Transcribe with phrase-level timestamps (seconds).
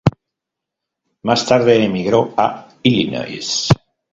[1.21, 3.69] Más tarde emigró a Illinois.